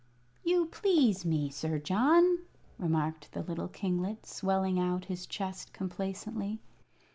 [0.43, 2.39] "You please me, Sir John,"
[2.79, 6.59] remarked the little kinglet, swelling out his chest complacently.